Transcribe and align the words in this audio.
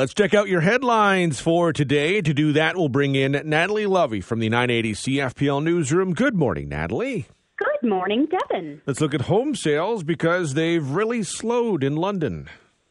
Let's 0.00 0.14
check 0.14 0.32
out 0.32 0.46
your 0.46 0.60
headlines 0.60 1.40
for 1.40 1.72
today. 1.72 2.20
To 2.20 2.32
do 2.32 2.52
that, 2.52 2.76
we'll 2.76 2.88
bring 2.88 3.16
in 3.16 3.32
Natalie 3.32 3.86
Lovie 3.86 4.20
from 4.20 4.38
the 4.38 4.48
980 4.48 4.92
CFPL 4.92 5.60
Newsroom. 5.60 6.14
Good 6.14 6.36
morning, 6.36 6.68
Natalie. 6.68 7.26
Good 7.56 7.90
morning, 7.90 8.28
Devon. 8.30 8.80
Let's 8.86 9.00
look 9.00 9.12
at 9.12 9.22
home 9.22 9.56
sales 9.56 10.04
because 10.04 10.54
they've 10.54 10.88
really 10.88 11.24
slowed 11.24 11.82
in 11.82 11.96
London. 11.96 12.48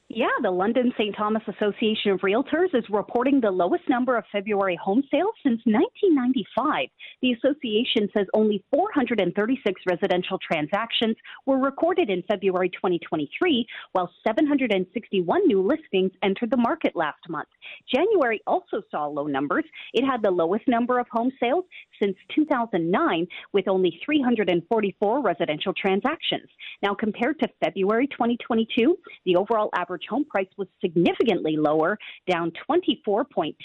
Yeah, 0.09 0.27
the 0.41 0.51
London 0.51 0.93
St. 0.97 1.13
Thomas 1.17 1.43
Association 1.49 2.11
of 2.11 2.21
Realtors 2.21 2.73
is 2.73 2.85
reporting 2.89 3.41
the 3.41 3.51
lowest 3.51 3.83
number 3.89 4.15
of 4.15 4.23
February 4.31 4.79
home 4.81 5.03
sales 5.11 5.33
since 5.43 5.59
1995. 5.65 6.87
The 7.21 7.33
association 7.33 8.07
says 8.15 8.25
only 8.33 8.63
436 8.71 9.81
residential 9.85 10.39
transactions 10.39 11.17
were 11.45 11.57
recorded 11.57 12.09
in 12.09 12.23
February 12.23 12.69
2023, 12.69 13.67
while 13.91 14.09
761 14.25 15.45
new 15.45 15.61
listings 15.61 16.13
entered 16.23 16.51
the 16.51 16.57
market 16.57 16.95
last 16.95 17.27
month. 17.27 17.49
January 17.93 18.39
also 18.47 18.81
saw 18.89 19.07
low 19.07 19.27
numbers. 19.27 19.65
It 19.91 20.05
had 20.05 20.21
the 20.23 20.31
lowest 20.31 20.69
number 20.69 20.99
of 20.99 21.07
home 21.11 21.33
sales 21.37 21.65
since 22.01 22.15
2009, 22.33 23.27
with 23.51 23.67
only 23.67 23.99
344 24.05 25.21
residential 25.21 25.73
transactions. 25.73 26.47
Now, 26.81 26.95
compared 26.95 27.39
to 27.39 27.49
February 27.61 28.07
2022, 28.07 28.95
the 29.25 29.35
overall 29.35 29.69
average 29.75 29.96
average 29.97 30.07
home 30.09 30.25
price 30.25 30.47
was 30.57 30.67
significantly 30.81 31.55
lower, 31.57 31.97
down 32.29 32.51
24.2%. 32.69 33.55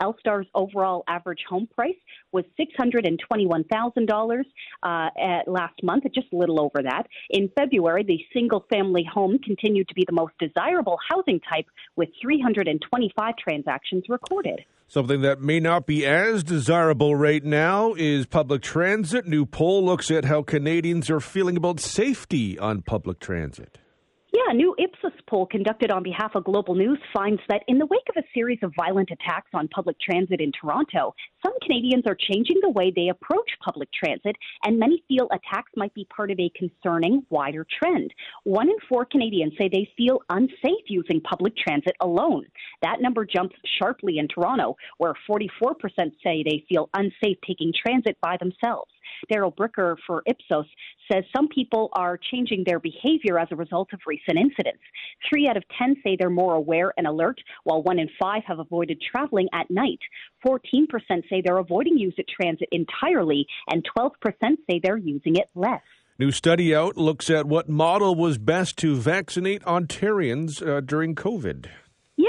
LSTAR's 0.00 0.46
overall 0.54 1.02
average 1.08 1.40
home 1.48 1.68
price 1.74 1.96
was 2.32 2.44
$621,000 2.60 4.44
uh, 4.82 5.08
last 5.46 5.82
month, 5.82 6.04
just 6.14 6.28
a 6.32 6.36
little 6.36 6.60
over 6.60 6.82
that. 6.82 7.06
In 7.30 7.50
February, 7.58 8.04
the 8.04 8.18
single 8.32 8.64
family 8.70 9.04
home 9.12 9.38
continued 9.44 9.88
to 9.88 9.94
be 9.94 10.04
the 10.06 10.14
most 10.14 10.34
desirable 10.38 10.98
housing 11.10 11.40
type 11.40 11.66
with 11.96 12.08
325 12.22 13.34
transactions 13.36 14.04
recorded. 14.08 14.60
Something 14.88 15.22
that 15.22 15.40
may 15.40 15.58
not 15.58 15.84
be 15.84 16.06
as 16.06 16.44
desirable 16.44 17.16
right 17.16 17.42
now 17.42 17.94
is 17.94 18.24
public 18.24 18.62
transit. 18.62 19.26
New 19.26 19.44
poll 19.44 19.84
looks 19.84 20.12
at 20.12 20.26
how 20.26 20.42
Canadians 20.42 21.10
are 21.10 21.18
feeling 21.18 21.56
about 21.56 21.80
safety 21.80 22.56
on 22.56 22.82
public 22.82 23.18
transit. 23.18 23.78
Yeah, 24.36 24.50
a 24.50 24.54
new 24.54 24.76
Ipsos 24.78 25.18
poll 25.26 25.46
conducted 25.46 25.90
on 25.90 26.02
behalf 26.02 26.34
of 26.34 26.44
Global 26.44 26.74
News 26.74 26.98
finds 27.14 27.40
that 27.48 27.62
in 27.68 27.78
the 27.78 27.86
wake 27.86 28.06
of 28.10 28.22
a 28.22 28.26
series 28.34 28.58
of 28.62 28.70
violent 28.76 29.08
attacks 29.10 29.48
on 29.54 29.66
public 29.68 29.98
transit 29.98 30.42
in 30.42 30.52
Toronto, 30.52 31.14
some 31.42 31.54
Canadians 31.62 32.04
are 32.06 32.14
changing 32.14 32.56
the 32.60 32.68
way 32.68 32.92
they 32.94 33.08
approach 33.08 33.50
public 33.64 33.88
transit, 33.94 34.36
and 34.62 34.78
many 34.78 35.02
feel 35.08 35.26
attacks 35.32 35.72
might 35.74 35.94
be 35.94 36.06
part 36.14 36.30
of 36.30 36.38
a 36.38 36.52
concerning 36.54 37.24
wider 37.30 37.66
trend. 37.82 38.12
One 38.44 38.68
in 38.68 38.76
four 38.90 39.06
Canadians 39.06 39.54
say 39.58 39.70
they 39.70 39.88
feel 39.96 40.20
unsafe 40.28 40.84
using 40.86 41.22
public 41.22 41.56
transit 41.56 41.96
alone. 42.02 42.44
That 42.82 43.00
number 43.00 43.24
jumps 43.24 43.56
sharply 43.78 44.18
in 44.18 44.28
Toronto, 44.28 44.76
where 44.98 45.14
44% 45.26 45.46
say 46.22 46.42
they 46.42 46.62
feel 46.68 46.90
unsafe 46.92 47.38
taking 47.46 47.72
transit 47.72 48.18
by 48.20 48.36
themselves. 48.38 48.90
Darrell 49.30 49.52
Bricker 49.52 49.96
for 50.06 50.22
Ipsos 50.26 50.66
says 51.10 51.24
some 51.34 51.48
people 51.48 51.90
are 51.92 52.18
changing 52.30 52.64
their 52.66 52.78
behavior 52.78 53.38
as 53.38 53.48
a 53.50 53.56
result 53.56 53.88
of 53.92 54.00
recent 54.06 54.38
incidents. 54.38 54.82
Three 55.28 55.48
out 55.48 55.56
of 55.56 55.64
10 55.78 55.96
say 56.02 56.16
they're 56.18 56.30
more 56.30 56.54
aware 56.54 56.92
and 56.96 57.06
alert, 57.06 57.40
while 57.64 57.82
one 57.82 57.98
in 57.98 58.08
five 58.18 58.42
have 58.46 58.58
avoided 58.58 59.00
traveling 59.00 59.48
at 59.52 59.70
night. 59.70 60.00
14% 60.46 60.86
say 61.28 61.42
they're 61.44 61.58
avoiding 61.58 61.98
use 61.98 62.14
of 62.18 62.26
transit 62.26 62.68
entirely, 62.72 63.46
and 63.70 63.86
12% 63.96 64.10
say 64.68 64.80
they're 64.82 64.96
using 64.96 65.36
it 65.36 65.48
less. 65.54 65.82
New 66.18 66.30
study 66.30 66.74
out 66.74 66.96
looks 66.96 67.28
at 67.28 67.46
what 67.46 67.68
model 67.68 68.14
was 68.14 68.38
best 68.38 68.78
to 68.78 68.96
vaccinate 68.96 69.62
Ontarians 69.64 70.66
uh, 70.66 70.80
during 70.80 71.14
COVID. 71.14 71.66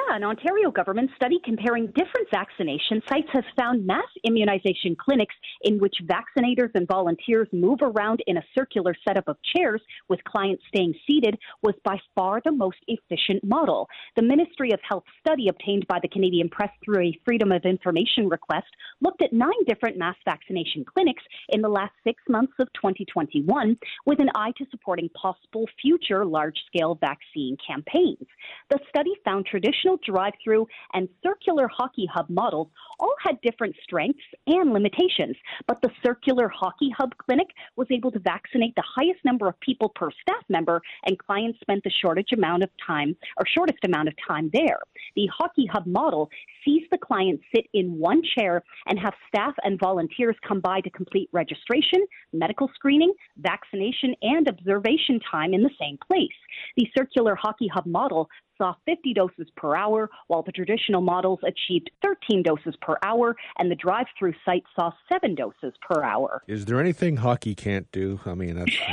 An 0.10 0.24
Ontario 0.24 0.72
government 0.72 1.12
study 1.18 1.38
comparing 1.44 1.88
different 1.88 2.30
vaccination 2.32 3.02
sites 3.10 3.28
has 3.34 3.44
found 3.60 3.86
mass 3.86 4.08
immunization 4.24 4.96
clinics 4.96 5.36
in 5.64 5.80
which 5.80 5.96
vaccinators 6.06 6.72
and 6.76 6.88
volunteers 6.88 7.50
move 7.52 7.80
around 7.82 8.24
in 8.26 8.38
a 8.38 8.44
circular 8.58 8.96
setup 9.06 9.28
of 9.28 9.36
chairs 9.54 9.82
with 10.08 10.24
clients 10.24 10.64
staying 10.70 10.94
seated 11.06 11.38
was 11.62 11.76
by 11.84 12.00
far 12.16 12.42
the 12.46 12.54
most 12.54 12.78
efficient 12.88 13.44
model. 13.44 13.90
The 14.16 14.22
Ministry 14.22 14.72
of 14.72 14.80
Health 14.88 15.04
study 15.20 15.50
obtained 15.50 15.86
by 15.88 16.00
the 16.02 16.08
Canadian 16.08 16.48
Press 16.48 16.72
through 16.86 17.02
a 17.02 17.20
Freedom 17.26 17.52
of 17.52 17.66
Information 17.66 18.30
request 18.30 18.68
looked 19.02 19.22
at 19.22 19.34
nine 19.34 19.52
different 19.68 19.98
mass 19.98 20.16
vaccination 20.24 20.86
clinics 20.86 21.24
in 21.50 21.62
the 21.62 21.70
last 21.70 21.94
six 22.06 22.24
months 22.30 22.54
of 22.60 22.68
2021 22.74 23.78
with 24.06 24.22
an 24.22 24.30
eye 24.36 24.54
to 24.58 24.66
supporting 24.72 25.10
possible 25.10 25.66
future 25.82 26.26
large 26.26 26.58
scale 26.66 26.96
vaccine 26.96 27.58
campaigns. 27.68 28.26
The 28.70 28.80
study 28.90 29.12
found 29.26 29.46
traditional 29.46 29.97
drive 30.06 30.34
through, 30.44 30.68
and 30.94 31.08
circular 31.24 31.68
hockey 31.68 32.08
hub 32.12 32.30
models 32.30 32.70
all 33.00 33.16
had 33.22 33.40
different 33.42 33.76
strengths 33.84 34.24
and 34.48 34.74
limitations. 34.74 35.36
But 35.68 35.82
the 35.82 35.92
circular 36.04 36.50
hockey 36.50 36.90
hub 36.98 37.16
clinic 37.18 37.48
was 37.76 37.88
able 37.92 38.12
to 38.12 38.20
vaccinate 38.20 38.76
the 38.76 38.84
highest 38.96 39.24
number 39.24 39.48
of 39.48 39.60
people 39.60 39.90
per 39.90 40.10
staff 40.22 40.44
member, 40.50 40.82
and 41.06 41.18
clients 41.20 41.60
spent 41.62 41.84
the 41.84 41.92
shortest 42.02 42.34
amount 42.34 42.64
of 42.64 42.70
time 42.86 43.16
or 43.38 43.46
shortest 43.46 43.84
amount 43.84 44.08
of 44.08 44.14
time 44.28 44.50
there. 44.54 44.80
The 45.16 45.28
hockey 45.38 45.66
hub 45.72 45.86
model 45.86 46.30
sees 46.64 46.84
the 46.92 46.98
client 46.98 47.40
sit 47.54 47.66
in 47.74 47.98
one 47.98 48.22
chair 48.38 48.64
and 48.88 49.00
have 49.00 49.14
staff 49.28 49.54
and 49.64 49.80
volunteers 49.80 50.36
come 50.48 50.60
by 50.60 50.82
to 50.82 50.90
complete 50.90 51.30
registration, 51.32 52.06
medical 52.34 52.70
screening, 52.76 53.14
vaccination, 53.38 54.16
and 54.22 54.48
observation 54.48 55.20
time 55.32 55.54
in 55.54 55.62
the 55.62 55.70
same 55.80 55.98
place. 56.08 56.28
The 56.76 56.88
circular 56.98 57.36
hockey 57.36 57.70
hub 57.74 57.86
model 57.86 58.30
saw 58.58 58.74
50 58.86 59.14
doses 59.14 59.48
per 59.56 59.76
hour, 59.76 60.10
while 60.28 60.44
the 60.44 60.52
traditional 60.52 61.02
models 61.02 61.40
achieved 61.44 61.92
13 62.04 62.44
doses 62.44 62.76
per 62.82 62.98
hour, 63.04 63.36
and 63.58 63.70
the 63.70 63.76
drive 63.76 64.08
through 64.18 64.34
site 64.44 64.64
saw 64.76 64.92
seven 65.10 65.36
doses 65.36 65.74
per 65.82 66.04
hour. 66.04 66.42
Is 66.48 66.66
there 66.66 66.80
anything 66.80 67.18
hockey 67.18 67.56
can't 67.56 67.92
do? 67.92 68.20
I 68.26 68.34
mean, 68.34 68.56
that's. 68.56 68.76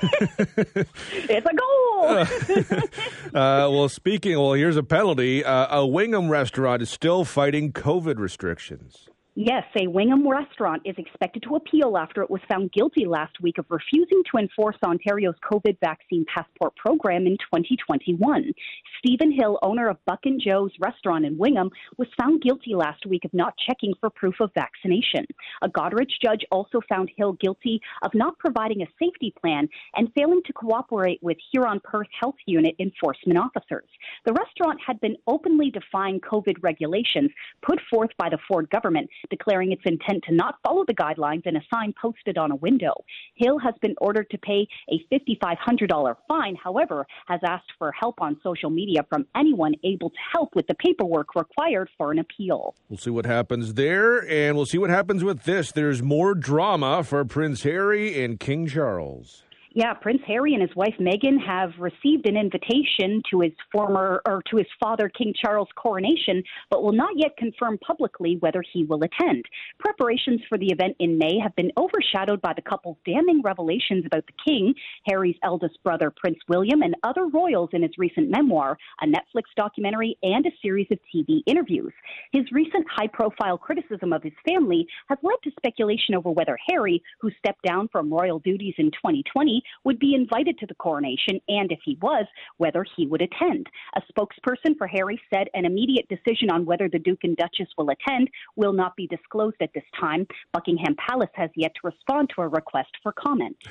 it's 1.12 1.46
a 1.46 1.54
goal! 1.54 2.08
uh, 2.08 3.68
well, 3.70 3.88
speaking, 3.88 4.38
well, 4.38 4.54
here's 4.54 4.76
a 4.76 4.82
penalty. 4.82 5.44
Uh, 5.44 5.80
a 5.80 5.86
Wingham 5.86 6.30
restaurant 6.30 6.82
is 6.82 6.90
still 6.90 7.24
fighting 7.24 7.72
COVID 7.72 8.18
restrictions. 8.18 9.09
Yes, 9.42 9.64
a 9.74 9.86
Wingham 9.86 10.28
restaurant 10.28 10.82
is 10.84 10.96
expected 10.98 11.42
to 11.44 11.56
appeal 11.56 11.96
after 11.96 12.20
it 12.20 12.28
was 12.28 12.42
found 12.46 12.72
guilty 12.72 13.06
last 13.06 13.40
week 13.40 13.56
of 13.56 13.64
refusing 13.70 14.22
to 14.30 14.36
enforce 14.36 14.76
Ontario's 14.84 15.34
COVID 15.50 15.78
vaccine 15.80 16.26
passport 16.26 16.76
program 16.76 17.26
in 17.26 17.38
2021. 17.38 18.52
Stephen 18.98 19.32
Hill, 19.32 19.58
owner 19.62 19.88
of 19.88 19.96
Buck 20.04 20.18
and 20.26 20.38
Doe's 20.42 20.72
restaurant 20.78 21.24
in 21.24 21.38
Wingham, 21.38 21.70
was 21.96 22.08
found 22.20 22.42
guilty 22.42 22.74
last 22.74 23.06
week 23.06 23.24
of 23.24 23.32
not 23.32 23.54
checking 23.66 23.94
for 23.98 24.10
proof 24.10 24.34
of 24.40 24.50
vaccination. 24.52 25.24
A 25.62 25.70
Goderich 25.70 26.20
judge 26.22 26.44
also 26.50 26.82
found 26.86 27.08
Hill 27.16 27.32
guilty 27.40 27.80
of 28.02 28.10
not 28.12 28.38
providing 28.38 28.82
a 28.82 28.92
safety 29.02 29.32
plan 29.40 29.66
and 29.94 30.12
failing 30.14 30.42
to 30.44 30.52
cooperate 30.52 31.18
with 31.22 31.38
Huron 31.50 31.80
Perth 31.82 32.08
Health 32.20 32.36
Unit 32.44 32.74
enforcement 32.78 33.38
officers. 33.38 33.88
The 34.26 34.34
restaurant 34.34 34.78
had 34.86 35.00
been 35.00 35.16
openly 35.26 35.70
defying 35.70 36.20
COVID 36.20 36.56
regulations 36.60 37.30
put 37.62 37.80
forth 37.88 38.10
by 38.18 38.28
the 38.28 38.38
Ford 38.46 38.68
government 38.68 39.08
declaring 39.30 39.72
its 39.72 39.82
intent 39.84 40.24
to 40.28 40.34
not 40.34 40.56
follow 40.64 40.84
the 40.86 40.94
guidelines 40.94 41.42
and 41.46 41.56
a 41.56 41.62
sign 41.72 41.94
posted 42.00 42.36
on 42.36 42.50
a 42.50 42.56
window. 42.56 42.92
Hill 43.36 43.58
has 43.58 43.74
been 43.80 43.94
ordered 44.00 44.28
to 44.30 44.38
pay 44.38 44.66
a 44.90 45.00
$5,500 45.12 46.16
fine, 46.28 46.56
however, 46.56 47.06
has 47.26 47.40
asked 47.46 47.72
for 47.78 47.92
help 47.92 48.20
on 48.20 48.38
social 48.42 48.70
media 48.70 49.04
from 49.08 49.26
anyone 49.34 49.74
able 49.84 50.10
to 50.10 50.16
help 50.32 50.54
with 50.54 50.66
the 50.66 50.74
paperwork 50.74 51.34
required 51.34 51.88
for 51.96 52.12
an 52.12 52.18
appeal. 52.18 52.74
We'll 52.88 52.98
see 52.98 53.10
what 53.10 53.26
happens 53.26 53.74
there, 53.74 54.28
and 54.28 54.56
we'll 54.56 54.66
see 54.66 54.78
what 54.78 54.90
happens 54.90 55.24
with 55.24 55.44
this. 55.44 55.72
There's 55.72 56.02
more 56.02 56.34
drama 56.34 57.04
for 57.04 57.24
Prince 57.24 57.62
Harry 57.62 58.22
and 58.22 58.38
King 58.38 58.66
Charles. 58.66 59.44
Yeah, 59.72 59.94
Prince 59.94 60.22
Harry 60.26 60.52
and 60.54 60.62
his 60.62 60.74
wife 60.74 60.94
Meghan 60.98 61.38
have 61.46 61.70
received 61.78 62.26
an 62.26 62.36
invitation 62.36 63.22
to 63.30 63.40
his 63.42 63.52
former 63.70 64.20
or 64.26 64.42
to 64.50 64.56
his 64.56 64.66
father 64.80 65.08
King 65.08 65.32
Charles' 65.40 65.68
coronation, 65.76 66.42
but 66.70 66.82
will 66.82 66.92
not 66.92 67.12
yet 67.14 67.36
confirm 67.36 67.78
publicly 67.78 68.36
whether 68.40 68.64
he 68.72 68.82
will 68.82 69.04
attend. 69.04 69.44
Preparations 69.78 70.40
for 70.48 70.58
the 70.58 70.72
event 70.72 70.96
in 70.98 71.18
May 71.18 71.38
have 71.38 71.54
been 71.54 71.70
overshadowed 71.78 72.40
by 72.40 72.52
the 72.52 72.62
couple's 72.62 72.96
damning 73.06 73.42
revelations 73.44 74.04
about 74.06 74.24
the 74.26 74.32
king, 74.44 74.74
Harry's 75.06 75.36
eldest 75.44 75.80
brother 75.84 76.12
Prince 76.16 76.38
William, 76.48 76.82
and 76.82 76.96
other 77.04 77.28
royals 77.28 77.70
in 77.72 77.82
his 77.82 77.96
recent 77.96 78.28
memoir, 78.28 78.76
a 79.02 79.06
Netflix 79.06 79.44
documentary, 79.56 80.18
and 80.24 80.46
a 80.46 80.50
series 80.60 80.88
of 80.90 80.98
TV 81.14 81.42
interviews. 81.46 81.92
His 82.32 82.50
recent 82.50 82.86
high-profile 82.90 83.58
criticism 83.58 84.12
of 84.12 84.24
his 84.24 84.32
family 84.44 84.88
has 85.08 85.18
led 85.22 85.36
to 85.44 85.52
speculation 85.52 86.16
over 86.16 86.30
whether 86.32 86.58
Harry, 86.68 87.00
who 87.20 87.30
stepped 87.38 87.62
down 87.62 87.86
from 87.92 88.12
royal 88.12 88.40
duties 88.40 88.74
in 88.76 88.86
2020, 88.86 89.59
would 89.84 89.98
be 89.98 90.14
invited 90.14 90.58
to 90.58 90.66
the 90.66 90.74
coronation, 90.74 91.40
and 91.48 91.70
if 91.72 91.78
he 91.84 91.98
was, 92.00 92.26
whether 92.58 92.84
he 92.96 93.06
would 93.06 93.22
attend. 93.22 93.66
A 93.96 94.02
spokesperson 94.12 94.76
for 94.78 94.86
Harry 94.86 95.20
said 95.32 95.48
an 95.54 95.64
immediate 95.64 96.06
decision 96.08 96.50
on 96.50 96.64
whether 96.64 96.88
the 96.88 96.98
Duke 96.98 97.24
and 97.24 97.36
Duchess 97.36 97.68
will 97.76 97.90
attend 97.90 98.28
will 98.56 98.72
not 98.72 98.96
be 98.96 99.06
disclosed 99.06 99.56
at 99.60 99.70
this 99.74 99.84
time. 99.98 100.26
Buckingham 100.52 100.96
Palace 100.96 101.30
has 101.34 101.50
yet 101.54 101.72
to 101.74 101.80
respond 101.86 102.30
to 102.34 102.42
a 102.42 102.48
request 102.48 102.90
for 103.02 103.12
comment. 103.12 103.56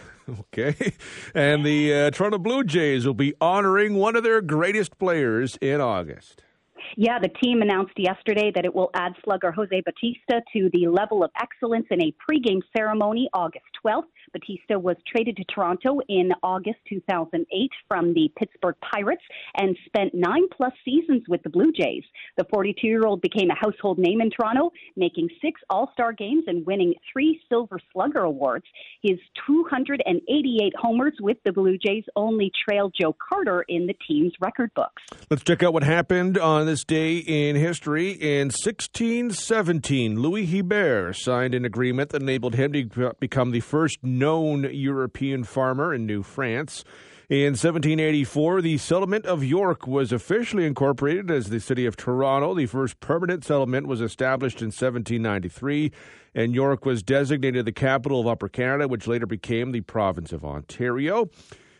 Okay. 0.53 0.93
And 1.33 1.65
the 1.65 1.91
uh, 1.91 2.11
Toronto 2.11 2.37
Blue 2.37 2.63
Jays 2.63 3.03
will 3.03 3.15
be 3.15 3.33
honoring 3.41 3.95
one 3.95 4.15
of 4.15 4.21
their 4.21 4.41
greatest 4.41 4.99
players 4.99 5.57
in 5.59 5.81
August. 5.81 6.43
Yeah, 6.95 7.19
the 7.19 7.29
team 7.29 7.61
announced 7.61 7.93
yesterday 7.97 8.51
that 8.55 8.65
it 8.65 8.73
will 8.73 8.89
add 8.93 9.13
slugger 9.23 9.51
Jose 9.51 9.81
Bautista 9.81 10.41
to 10.53 10.69
the 10.73 10.87
level 10.87 11.23
of 11.23 11.31
excellence 11.41 11.85
in 11.91 12.01
a 12.01 12.13
pregame 12.29 12.61
ceremony 12.75 13.29
August 13.33 13.65
12th. 13.85 14.03
Bautista 14.33 14.77
was 14.77 14.95
traded 15.07 15.37
to 15.37 15.43
Toronto 15.45 15.99
in 16.07 16.31
August 16.43 16.79
2008 16.87 17.71
from 17.87 18.13
the 18.13 18.31
Pittsburgh 18.37 18.75
Pirates 18.93 19.21
and 19.57 19.75
spent 19.85 20.13
nine 20.13 20.43
plus 20.55 20.73
seasons 20.85 21.23
with 21.27 21.41
the 21.43 21.49
Blue 21.49 21.71
Jays. 21.71 22.03
The 22.37 22.45
42 22.51 22.87
year 22.87 23.05
old 23.05 23.21
became 23.21 23.49
a 23.49 23.55
household 23.55 23.97
name 23.97 24.21
in 24.21 24.29
Toronto, 24.29 24.71
making 24.95 25.29
six 25.41 25.61
All 25.69 25.89
Star 25.93 26.13
games 26.13 26.43
and 26.47 26.65
winning 26.65 26.93
three 27.11 27.41
Silver 27.49 27.79
Slugger 27.91 28.21
awards. 28.21 28.65
His 29.01 29.17
288 29.47 30.73
homers 30.77 31.13
with 31.19 31.37
the 31.45 31.51
Blue 31.51 31.77
Jays 31.77 32.03
only 32.15 32.51
trailed 32.67 32.93
Joe 32.99 33.15
Carter 33.29 33.65
in 33.67 33.87
the 33.87 33.95
team's 34.07 34.33
record 34.39 34.71
books. 34.75 35.01
Let's 35.29 35.43
check 35.43 35.63
out 35.63 35.73
what 35.73 35.83
happened 35.83 36.37
on 36.37 36.65
this 36.65 36.78
day 36.87 37.17
in 37.17 37.55
history. 37.55 38.11
In 38.11 38.47
1617, 38.47 40.19
Louis 40.19 40.45
Hebert 40.45 41.15
signed 41.15 41.53
an 41.53 41.65
agreement 41.65 42.09
that 42.09 42.21
enabled 42.21 42.55
him 42.55 42.73
to 42.73 43.13
become 43.19 43.51
the 43.51 43.59
first 43.59 44.03
known 44.03 44.67
European 44.71 45.43
farmer 45.43 45.93
in 45.93 46.05
New 46.05 46.23
France. 46.23 46.83
In 47.29 47.53
1784, 47.53 48.61
the 48.63 48.77
settlement 48.79 49.25
of 49.27 49.43
York 49.43 49.85
was 49.85 50.11
officially 50.11 50.65
incorporated 50.65 51.29
as 51.29 51.49
the 51.49 51.59
city 51.59 51.85
of 51.85 51.95
Toronto. 51.95 52.55
The 52.55 52.65
first 52.65 52.99
permanent 52.99 53.45
settlement 53.45 53.85
was 53.85 54.01
established 54.01 54.61
in 54.61 54.69
1793, 54.69 55.91
and 56.33 56.55
York 56.55 56.85
was 56.85 57.03
designated 57.03 57.65
the 57.65 57.71
capital 57.71 58.19
of 58.19 58.25
Upper 58.25 58.49
Canada, 58.49 58.87
which 58.87 59.05
later 59.05 59.27
became 59.27 59.71
the 59.71 59.81
province 59.81 60.31
of 60.31 60.43
Ontario. 60.43 61.29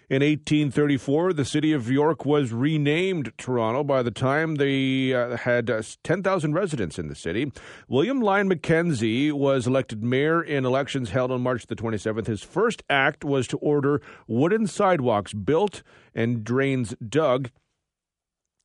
In 0.09 0.23
1834, 0.23 1.33
the 1.33 1.45
city 1.45 1.71
of 1.71 1.91
York 1.91 2.25
was 2.25 2.51
renamed 2.51 3.31
Toronto. 3.38 3.83
By 3.83 4.01
the 4.01 4.09
time 4.09 4.56
they 4.56 5.13
uh, 5.13 5.38
had 5.38 5.69
uh, 5.69 5.83
10,000 6.03 6.51
residents 6.51 6.97
in 6.97 7.09
the 7.09 7.15
city, 7.15 7.51
William 7.88 8.19
Lyon 8.19 8.47
Mackenzie 8.47 9.31
was 9.31 9.67
elected 9.67 10.03
mayor 10.03 10.41
in 10.41 10.65
elections 10.65 11.11
held 11.11 11.31
on 11.31 11.41
March 11.41 11.67
the 11.67 11.75
27th. 11.75 12.25
His 12.25 12.41
first 12.41 12.81
act 12.89 13.23
was 13.23 13.45
to 13.50 13.57
order 13.57 14.01
wooden 14.27 14.65
sidewalks 14.65 15.31
built 15.35 15.83
and 16.15 16.44
drains 16.44 16.95
dug. 17.07 17.51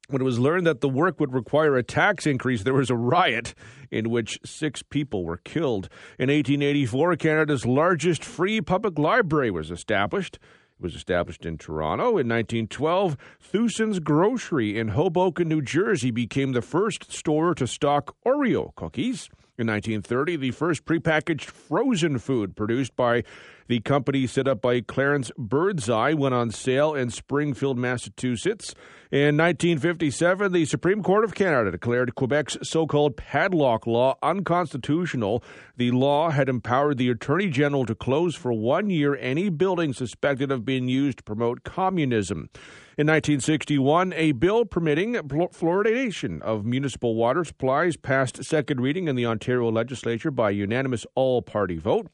When 0.09 0.23
it 0.23 0.25
was 0.25 0.39
learned 0.39 0.67
that 0.67 0.81
the 0.81 0.89
work 0.89 1.21
would 1.21 1.35
require 1.35 1.77
a 1.77 1.83
tax 1.83 2.27
increase, 2.27 2.63
there 2.63 2.73
was 2.73 2.89
a 2.89 2.97
riot 2.97 3.55
in 3.91 4.09
which 4.09 4.39
six 4.47 4.83
people 4.83 5.27
were 5.27 5.39
killed. 5.45 5.91
In 6.19 6.31
1884, 6.31 7.17
Canada's 7.17 7.67
largest 7.67 8.25
free 8.25 8.63
public 8.63 8.99
library 8.99 9.51
was 9.51 9.71
established. 9.71 10.39
Was 10.85 10.95
established 10.95 11.47
in 11.47 11.57
Toronto. 11.57 12.19
In 12.19 12.29
1912, 12.29 13.17
Thewson's 13.41 14.01
Grocery 14.01 14.79
in 14.79 14.89
Hoboken, 14.89 15.49
New 15.49 15.63
Jersey 15.63 16.11
became 16.11 16.53
the 16.53 16.61
first 16.61 17.11
store 17.11 17.55
to 17.55 17.67
stock 17.67 18.15
Oreo 18.27 18.75
cookies. 18.75 19.31
In 19.57 19.69
1930, 19.69 20.37
the 20.37 20.51
first 20.51 20.85
prepackaged 20.85 21.45
frozen 21.45 22.19
food 22.19 22.55
produced 22.55 22.95
by 22.97 23.25
the 23.67 23.81
company 23.81 24.27
set 24.27 24.47
up 24.47 24.61
by 24.61 24.81
Clarence 24.81 25.31
Birdseye 25.39 26.13
went 26.13 26.35
on 26.35 26.51
sale 26.51 26.95
in 26.95 27.11
Springfield, 27.11 27.79
Massachusetts. 27.79 28.75
In 29.11 29.37
1957, 29.37 30.53
the 30.53 30.65
Supreme 30.65 31.03
Court 31.03 31.25
of 31.25 31.35
Canada 31.35 31.71
declared 31.71 32.15
Quebec's 32.15 32.59
so 32.69 32.87
called 32.87 33.17
padlock 33.17 33.87
law 33.87 34.17
unconstitutional. 34.23 35.43
The 35.77 35.93
law 35.93 36.31
had 36.31 36.49
empowered 36.49 36.99
the 36.99 37.11
Attorney 37.11 37.49
General 37.49 37.87
to 37.87 37.95
close 37.95 38.35
for 38.35 38.53
one 38.53 38.91
year 38.91 39.17
any 39.17 39.51
building 39.51 39.93
suspected 39.93 40.51
of 40.51 40.65
being 40.65 40.89
used 40.89 41.19
to 41.19 41.25
promote 41.25 41.63
communism. 41.63 42.51
In 42.99 43.07
1961, 43.07 44.13
a 44.15 44.33
bill 44.33 44.65
permitting 44.65 45.15
fluoridation 45.15 46.43
of 46.43 46.65
municipal 46.65 47.15
water 47.15 47.45
supplies 47.45 47.97
passed 47.97 48.45
second 48.45 48.81
reading 48.81 49.09
in 49.09 49.17
the 49.17 49.27
Ontario 49.27 49.71
legislature 49.71 50.31
by 50.31 50.51
unanimous 50.51 51.07
all 51.15 51.41
party 51.41 51.77
vote. 51.77 52.09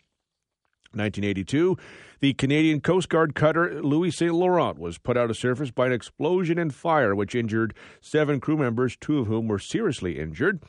1982, 0.92 1.76
the 2.20 2.34
Canadian 2.34 2.80
Coast 2.80 3.08
Guard 3.08 3.34
cutter 3.34 3.82
Louis 3.82 4.10
Saint 4.10 4.34
Laurent 4.34 4.78
was 4.78 4.98
put 4.98 5.16
out 5.16 5.30
of 5.30 5.36
service 5.36 5.70
by 5.70 5.86
an 5.86 5.92
explosion 5.92 6.58
and 6.58 6.74
fire, 6.74 7.14
which 7.14 7.34
injured 7.34 7.74
seven 8.00 8.40
crew 8.40 8.56
members, 8.56 8.96
two 8.96 9.20
of 9.20 9.26
whom 9.26 9.48
were 9.48 9.58
seriously 9.58 10.18
injured. 10.18 10.60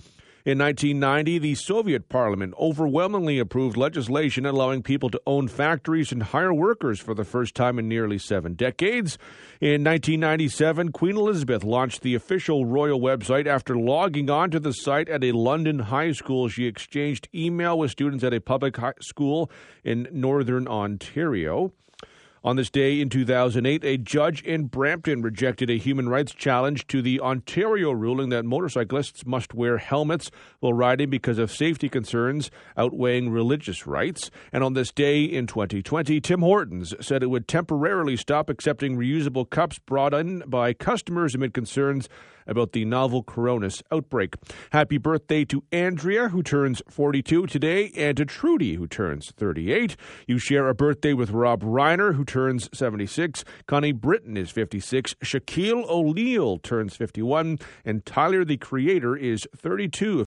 In 0.44 0.58
1990, 0.58 1.38
the 1.38 1.54
Soviet 1.54 2.10
parliament 2.10 2.56
overwhelmingly 2.60 3.38
approved 3.38 3.78
legislation 3.78 4.44
allowing 4.44 4.82
people 4.82 5.12
to 5.12 5.22
own 5.28 5.48
factories 5.48 6.12
and 6.12 6.24
hire 6.24 6.52
workers 6.52 7.00
for 7.00 7.14
the 7.14 7.24
first 7.24 7.54
time 7.54 7.78
in 7.78 7.88
nearly 7.88 8.18
seven 8.18 8.56
decades. 8.56 9.20
In 9.60 9.84
1997, 9.84 10.94
Queen 10.94 11.16
Elizabeth 11.16 11.64
launched 11.64 12.02
the 12.02 12.16
official 12.16 12.66
royal 12.66 13.00
website 13.00 13.46
after 13.46 13.78
logging 13.78 14.32
onto 14.32 14.58
the 14.58 14.74
site 14.74 15.10
at 15.10 15.24
a 15.24 15.32
London 15.32 15.78
high 15.78 16.12
school. 16.12 16.50
She 16.50 16.66
exchanged 16.66 17.30
email 17.36 17.78
with 17.78 17.92
students 17.92 18.24
at 18.24 18.34
a 18.34 18.42
public 18.42 18.78
school 19.00 19.52
in 19.84 20.08
northern 20.12 20.68
Ontario. 20.68 21.72
On 22.44 22.56
this 22.56 22.72
day 22.72 23.00
in 23.00 23.10
2008, 23.10 23.84
a 23.84 23.98
judge 24.00 24.42
in 24.42 24.66
Brampton 24.66 25.22
rejected 25.22 25.70
a 25.70 25.78
human 25.78 26.10
rights 26.10 26.34
challenge 26.34 26.88
to 26.88 27.00
the 27.00 27.20
Ontario 27.20 27.92
ruling 27.92 28.30
that 28.30 28.46
motorcyclists 28.46 29.28
must 29.28 29.54
wear 29.54 29.78
helmets 29.78 30.32
while 30.60 30.74
riding 30.74 31.12
because 31.12 31.38
of 31.38 31.52
safety 31.52 31.88
concerns 31.88 32.50
outweighing 32.76 33.30
religious 33.30 33.86
rights. 33.86 34.32
And 34.52 34.64
on 34.64 34.74
this 34.74 34.92
day 34.92 35.24
in 35.24 35.46
2020, 35.46 36.20
Tim 36.20 36.42
Hortons 36.42 36.96
said 37.00 37.22
it 37.22 37.30
would 37.30 37.48
temporarily 37.48 38.18
stop 38.18 38.50
accepting 38.50 38.98
reusable 38.98 39.48
cups 39.48 39.78
brought 39.78 40.16
in 40.16 40.40
by 40.48 40.74
customers 40.74 41.36
amid 41.36 41.54
concerns 41.54 42.10
about 42.52 42.74
the 42.74 42.86
novel 42.86 43.24
coronavirus 43.24 43.82
outbreak. 43.92 44.36
Happy 44.72 44.98
birthday 44.98 45.46
to 45.46 45.64
Andrea, 45.72 46.30
who 46.30 46.44
turns 46.44 46.82
42 46.90 47.48
today, 47.48 47.92
and 47.96 48.18
to 48.18 48.26
Trudy, 48.26 48.76
who 48.76 48.88
turns 48.88 49.32
38. 49.32 49.96
You 50.28 50.38
share 50.38 50.68
a 50.68 50.76
birthday 50.76 51.14
with 51.14 51.32
Rob 51.32 51.62
Reiner, 51.62 52.16
who 52.16 52.26
turns 52.26 52.70
76. 52.74 53.44
Connie 53.68 53.92
Britton 53.92 54.38
is 54.38 54.52
56. 54.52 55.16
Shaquille 55.24 55.88
O'Neal 55.90 56.58
turns 56.60 56.96
51. 56.96 57.60
And 57.86 58.06
Tyler, 58.06 58.46
the 58.46 58.58
creator, 58.58 59.16
is 59.16 59.48
32. 59.56 60.20